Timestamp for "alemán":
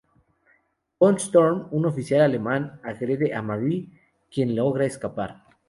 2.21-2.79